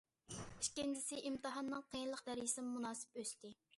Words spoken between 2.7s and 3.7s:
مۇناسىپ ئۆستى.